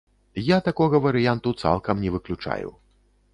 Я 0.45 0.57
такога 0.67 1.01
варыянту 1.03 1.53
цалкам 1.65 2.01
не 2.07 2.15
выключаю. 2.17 2.69